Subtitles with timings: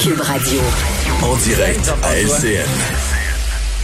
[0.00, 0.60] Cube Radio.
[1.22, 2.66] En direct à LCN.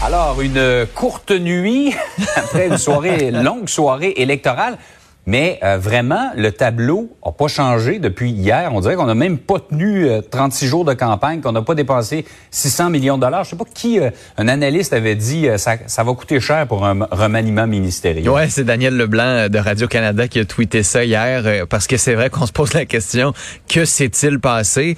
[0.02, 1.94] Alors, une courte nuit
[2.36, 4.78] après une soirée, longue soirée électorale.
[5.26, 8.70] Mais euh, vraiment, le tableau n'a pas changé depuis hier.
[8.74, 11.74] On dirait qu'on n'a même pas tenu 36 euh, jours de campagne, qu'on n'a pas
[11.74, 13.44] dépensé 600 millions de dollars.
[13.44, 16.86] Je sais pas qui, euh, un analyste avait dit, ça, ça, va coûter cher pour
[16.86, 18.28] un remaniement ministériel.
[18.28, 22.30] Ouais, c'est Daniel Leblanc de Radio-Canada qui a tweeté ça hier, parce que c'est vrai
[22.30, 23.32] qu'on se pose la question,
[23.68, 24.96] que s'est-il passé?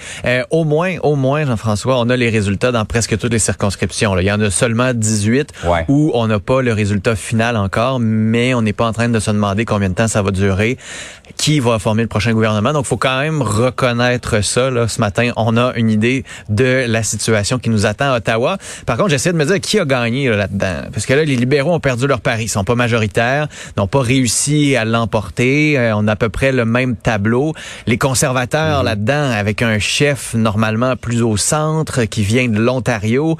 [0.51, 4.15] au moins, au moins, Jean-François, on a les résultats dans presque toutes les circonscriptions.
[4.15, 4.23] Là.
[4.23, 5.53] Il y en a seulement 18
[5.89, 9.19] où on n'a pas le résultat final encore, mais on n'est pas en train de
[9.19, 10.79] se demander combien de temps ça va durer,
[11.37, 12.73] qui va former le prochain gouvernement?
[12.73, 14.71] Donc, faut quand même reconnaître ça.
[14.71, 14.89] Là.
[14.89, 18.59] Ce matin, on a une idée de la situation qui nous attend à Ottawa.
[18.87, 20.89] Par contre, j'essaie de me dire qui a gagné là-dedans.
[20.93, 22.45] Parce que là, les libéraux ont perdu leur pari.
[22.45, 25.79] Ils sont pas majoritaires, n'ont pas réussi à l'emporter.
[25.79, 27.55] Euh, on a à peu près le même tableau.
[27.87, 28.85] Les conservateurs mhm.
[28.85, 33.37] là-dedans, avec un chef normalement plus au centre, qui vient de l'Ontario,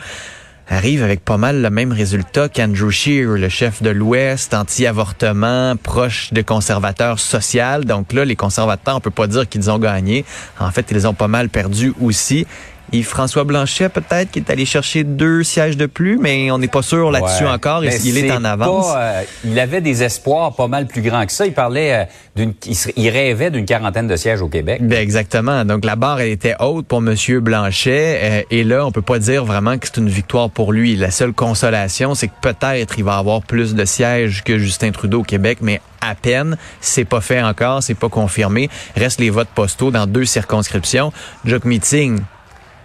[0.69, 6.33] arrive avec pas mal le même résultat qu'Andrew Scheer, le chef de l'Ouest, anti-avortement, proche
[6.33, 7.85] de conservateurs social.
[7.85, 10.25] Donc là, les conservateurs, on peut pas dire qu'ils ont gagné.
[10.59, 12.47] En fait, ils ont pas mal perdu aussi.
[12.93, 16.83] Yves-François Blanchet, peut-être, qui est allé chercher deux sièges de plus, mais on n'est pas
[16.83, 17.85] sûr là-dessus encore.
[17.85, 18.93] il est, en avance.
[18.97, 21.47] Euh, il avait des espoirs pas mal plus grands que ça.
[21.47, 22.05] Il parlait euh,
[22.37, 22.55] d'une,
[22.97, 24.81] il, rêvait d'une quarantaine de sièges au Québec.
[24.83, 25.65] Ben exactement.
[25.65, 29.19] Donc la barre elle était haute pour Monsieur Blanchet, euh, et là on peut pas
[29.19, 30.97] dire vraiment que c'est une victoire pour lui.
[30.97, 35.21] La seule consolation, c'est que peut-être il va avoir plus de sièges que Justin Trudeau
[35.21, 36.59] au Québec, mais à peine.
[36.81, 38.69] C'est pas fait encore, c'est pas confirmé.
[38.97, 41.13] Reste les votes postaux dans deux circonscriptions.
[41.45, 42.21] Jock Meeting,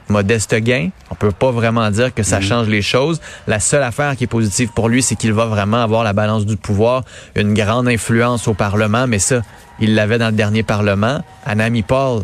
[0.09, 0.89] modeste gain.
[1.11, 2.43] On peut pas vraiment dire que ça mhm.
[2.43, 3.21] change les choses.
[3.47, 6.45] La seule affaire qui est positive pour lui, c'est qu'il va vraiment avoir la balance
[6.45, 7.03] du pouvoir,
[7.35, 9.41] une grande influence au Parlement, mais ça,
[9.79, 11.23] il l'avait dans le dernier Parlement.
[11.45, 12.23] Anami Paul,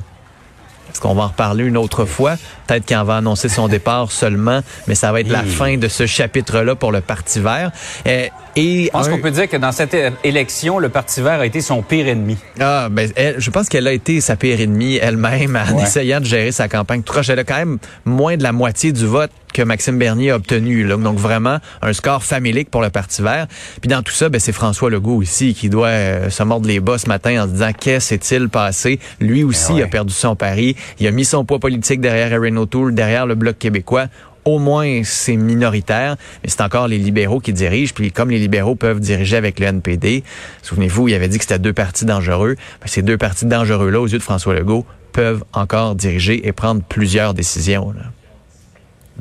[0.93, 2.35] est-ce qu'on va en reparler une autre fois?
[2.67, 6.05] Peut-être qu'il va annoncer son départ seulement, mais ça va être la fin de ce
[6.05, 7.71] chapitre-là pour le Parti vert.
[8.07, 11.45] Euh, et je pense qu'on peut dire que dans cette élection, le Parti vert a
[11.47, 12.37] été son pire ennemi.
[12.59, 16.51] Ah, ben, je pense qu'elle a été sa pire ennemie elle-même en essayant de gérer
[16.51, 17.01] sa campagne.
[17.27, 20.83] Elle a quand même moins de la moitié du vote que Maxime Bernier a obtenu.
[20.83, 20.97] Là.
[20.97, 23.47] Donc vraiment un score familique pour le Parti vert.
[23.81, 26.79] Puis dans tout ça, ben, c'est François Legault aussi qui doit euh, se mordre les
[26.79, 28.99] bas ce matin en se disant qu'est-ce s'est-il passé?
[29.19, 30.75] Lui aussi ben a perdu son pari.
[30.99, 34.07] Il a mis son poids politique derrière Erin O'Toole, derrière le Bloc québécois
[34.45, 37.93] au moins c'est minoritaire, mais c'est encore les libéraux qui dirigent.
[37.95, 40.23] Puis comme les libéraux peuvent diriger avec le NPD,
[40.61, 42.55] souvenez-vous, il avait dit que c'était deux partis dangereux.
[42.81, 46.81] Ben, ces deux partis dangereux-là, aux yeux de François Legault, peuvent encore diriger et prendre
[46.81, 47.91] plusieurs décisions.
[47.91, 48.03] Là.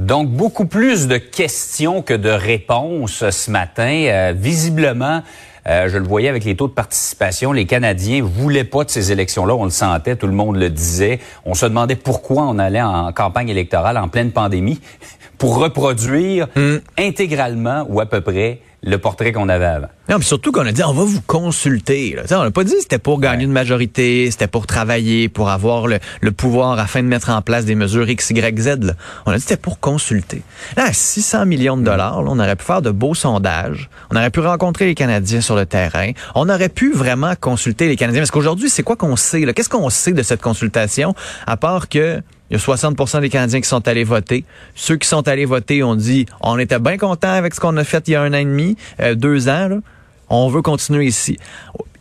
[0.02, 4.04] Donc, beaucoup plus de questions que de réponses ce matin.
[4.08, 5.22] Euh, visiblement,
[5.68, 9.12] euh, je le voyais avec les taux de participation, les Canadiens voulaient pas de ces
[9.12, 9.54] élections-là.
[9.54, 11.20] On le sentait, tout le monde le disait.
[11.44, 14.80] On se demandait pourquoi on allait en campagne électorale en pleine pandémie
[15.38, 16.78] pour reproduire hmm.
[16.98, 19.88] intégralement ou à peu près le portrait qu'on avait avant.
[20.08, 22.16] Non, mais surtout qu'on a dit on va vous consulter.
[22.16, 22.22] Là.
[22.38, 25.86] On n'a pas dit que c'était pour gagner une majorité, c'était pour travailler, pour avoir
[25.86, 26.00] le,
[26.32, 28.66] pouvoir afin de mettre en place des mesures X, Y, Z.
[28.82, 28.94] Là.
[29.24, 30.42] On a dit que c'était pour consulter.
[30.76, 34.30] Là, à 600 millions de dollars, on aurait pu faire de beaux sondages, on aurait
[34.30, 38.22] pu rencontrer les Canadiens sur le terrain, on aurait pu vraiment consulter les Canadiens.
[38.22, 39.44] Parce qu'aujourd'hui, c'est quoi qu'on sait?
[39.52, 41.14] Qu'est-ce qu'on sait de cette consultation,
[41.46, 42.20] à part que
[42.52, 44.44] il y a 60% des Canadiens qui sont allés voter.
[44.74, 47.84] Ceux qui sont allés voter ont dit on était bien content avec ce qu'on a
[47.84, 49.80] fait il y a un an et demi, euh, deux ans.
[50.28, 51.38] On veut continuer ici.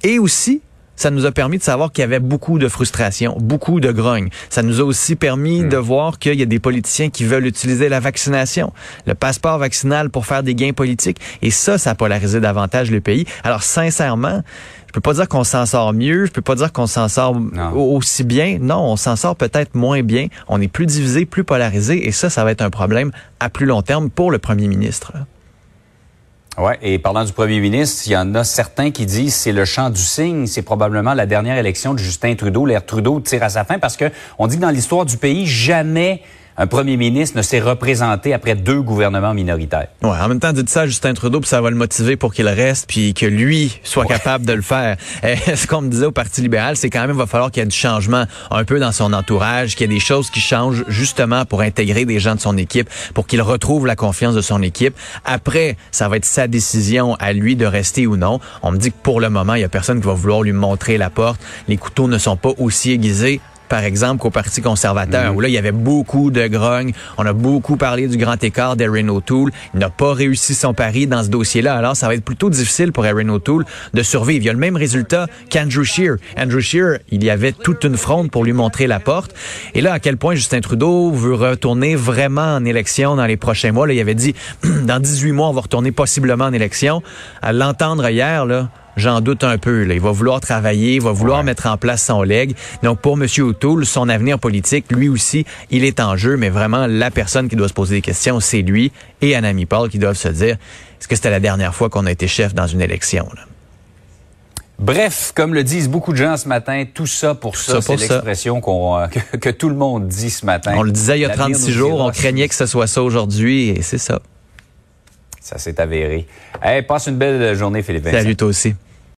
[0.04, 0.62] Et aussi,
[1.02, 4.30] ça nous a permis de savoir qu'il y avait beaucoup de frustration, beaucoup de grogne.
[4.50, 5.70] Ça nous a aussi permis hmm.
[5.70, 8.72] de voir qu'il y a des politiciens qui veulent utiliser la vaccination,
[9.08, 11.18] le passeport vaccinal pour faire des gains politiques.
[11.42, 13.26] Et ça, ça a polarisé davantage le pays.
[13.44, 14.44] Alors, sincèrement,
[14.86, 17.36] je peux pas dire qu'on s'en sort mieux, je peux pas dire qu'on s'en sort
[17.74, 18.60] aussi bien.
[18.62, 20.28] Non, on s'en sort peut-être moins bien.
[20.50, 23.66] On est plus divisé, plus polarisé, et ça, ça va être un problème à plus
[23.66, 25.14] long terme pour le premier ministre.
[26.58, 29.64] Ouais, et parlant du premier ministre, il y en a certains qui disent c'est le
[29.64, 32.66] champ du signe, c'est probablement la dernière élection de Justin Trudeau.
[32.66, 35.48] L'air Trudeau tire à sa fin parce que on dit que dans l'histoire du pays,
[35.48, 36.22] jamais
[36.62, 39.88] un premier ministre ne s'est représenté après deux gouvernements minoritaires.
[40.04, 42.36] Ouais, en même temps, dites ça à Justin Trudeau, puis ça va le motiver pour
[42.36, 44.98] qu'il reste, puis que lui soit capable de le faire.
[45.56, 47.64] ce qu'on me disait au Parti libéral, c'est quand même, il va falloir qu'il y
[47.64, 50.84] ait du changement un peu dans son entourage, qu'il y ait des choses qui changent
[50.88, 54.62] justement pour intégrer des gens de son équipe, pour qu'il retrouve la confiance de son
[54.62, 54.96] équipe.
[55.26, 58.40] Après, ça va être sa décision à lui de rester ou non.
[58.62, 60.54] On me dit que pour le moment, il y a personne qui va vouloir lui
[60.54, 61.42] montrer la porte.
[61.68, 65.38] Les couteaux ne sont pas aussi aiguisés par exemple, qu'au Parti conservateur, Mhm.
[65.38, 66.92] où là, il y avait beaucoup de grogne.
[67.18, 69.50] On a beaucoup parlé du grand écart d'Erin O'Toole.
[69.74, 71.78] Il n'a pas réussi son pari dans ce dossier-là.
[71.78, 73.64] Alors, ça va être plutôt difficile pour Erin O'Toole
[73.94, 74.44] de survivre.
[74.44, 76.18] Il y a le même résultat qu'Andrew Scheer.
[76.38, 79.34] Andrew Scheer, il y avait toute une fronde pour lui montrer la porte.
[79.74, 83.72] Et là, à quel point Justin Trudeau veut retourner vraiment en élection dans les prochains
[83.72, 83.88] mois?
[83.88, 84.36] Là, il avait dit,
[84.84, 87.02] dans 18 mois, on va retourner possiblement en élection.
[87.42, 89.84] À l'entendre hier, là, J'en doute un peu.
[89.84, 89.94] Là.
[89.94, 91.46] Il va vouloir travailler, il va vouloir Ouais.
[91.46, 92.56] mettre en place son leg.
[92.84, 93.26] Donc pour M.
[93.40, 97.56] O'Toole, son avenir politique, lui aussi, il est en jeu, mais vraiment la personne qui
[97.56, 98.92] doit se poser des questions, c'est lui
[99.22, 100.58] et Anami Paul qui doivent se dire
[101.00, 103.28] est-ce que c'était la dernière fois qu'on a été chef dans une élection?
[103.36, 103.42] Là?
[104.80, 107.98] Bref, comme le disent beaucoup de gens ce matin, tout ça pour ça, ça c'est
[107.98, 110.74] l'expression qu'on euh, que, que tout le monde dit ce matin.
[110.76, 112.88] On le disait il y a L'avenir 36 nous jours, on craignait que ce soit
[112.88, 114.22] ça aujourd'hui et c'est ça.
[115.42, 116.28] Ça s'est avéré.
[116.62, 118.06] Hey, passe une belle journée, Philippe.
[118.06, 118.76] Salut toi aussi.